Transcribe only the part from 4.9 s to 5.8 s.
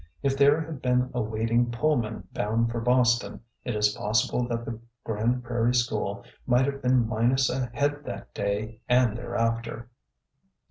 Grand Prairie